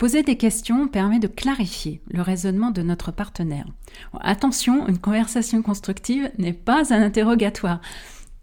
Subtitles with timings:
[0.00, 3.66] Poser des questions permet de clarifier le raisonnement de notre partenaire.
[4.18, 7.82] Attention, une conversation constructive n'est pas un interrogatoire.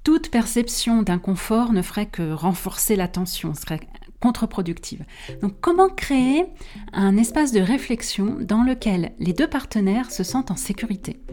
[0.03, 3.79] Toute perception d'inconfort ne ferait que renforcer la tension, serait
[4.19, 5.03] contre-productive.
[5.41, 6.45] Donc comment créer
[6.93, 11.23] un espace de réflexion dans lequel les deux partenaires se sentent en sécurité?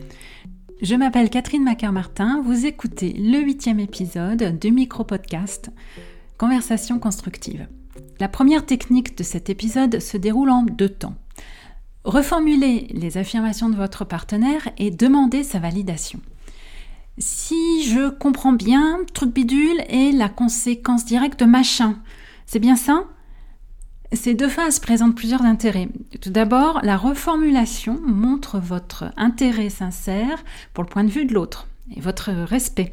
[0.81, 5.69] Je m'appelle Catherine Macar-Martin, vous écoutez le huitième épisode du micro-podcast
[6.39, 7.69] Conversation constructive.
[8.21, 11.15] La première technique de cet épisode se déroule en deux temps.
[12.05, 16.21] Reformulez les affirmations de votre partenaire et demandez sa validation.
[17.19, 21.97] Si je comprends bien, truc bidule est la conséquence directe de machin.
[22.47, 23.05] C'est bien ça?
[24.13, 25.89] Ces deux phases présentent plusieurs intérêts.
[26.21, 31.69] Tout d'abord, la reformulation montre votre intérêt sincère pour le point de vue de l'autre
[31.95, 32.93] et votre respect.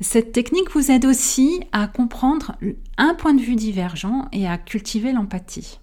[0.00, 2.56] Cette technique vous aide aussi à comprendre
[2.98, 5.80] un point de vue divergent et à cultiver l'empathie.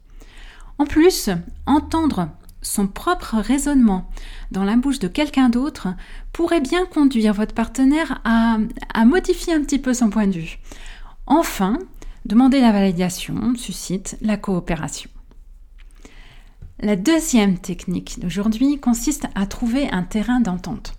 [0.78, 1.30] En plus,
[1.66, 2.30] entendre
[2.62, 4.10] son propre raisonnement
[4.52, 5.90] dans la bouche de quelqu'un d'autre
[6.34, 8.58] pourrait bien conduire votre partenaire à,
[9.06, 10.60] modifier un petit peu son point de vue.
[11.28, 11.78] Enfin,
[12.26, 15.10] demander la validation suscite la coopération.
[16.80, 20.95] La deuxième technique d'aujourd'hui consiste à trouver un terrain d'entente.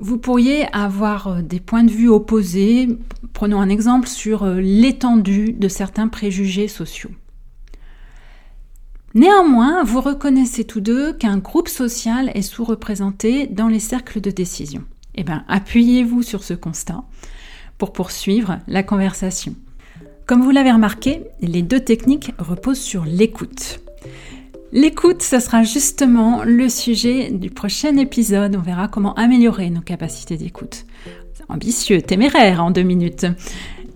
[0.00, 2.88] Vous pourriez avoir euh, des points de vue opposés,
[3.32, 7.10] prenons un exemple sur euh, l'étendue de certains préjugés sociaux.
[9.14, 14.84] Néanmoins, vous reconnaissez tous deux qu'un groupe social est sous-représenté dans les cercles de décision.
[15.16, 17.02] Eh bien, appuyez-vous sur ce constat
[17.76, 19.56] pour poursuivre la conversation.
[20.26, 23.80] Comme vous l'avez remarqué, les deux techniques reposent sur l'écoute.
[24.72, 28.54] L'écoute, ce sera justement le sujet du prochain épisode.
[28.54, 30.84] On verra comment améliorer nos capacités d'écoute.
[31.48, 33.26] Ambitieux, téméraire en deux minutes.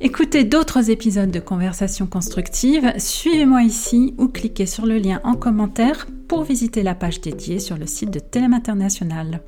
[0.01, 6.07] Écoutez d'autres épisodes de Conversation constructive, suivez-moi ici ou cliquez sur le lien en commentaire
[6.27, 9.43] pour visiter la page dédiée sur le site de Télém International.